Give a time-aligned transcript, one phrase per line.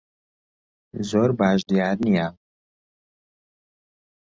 [1.09, 2.27] زۆر باش دیار نییە.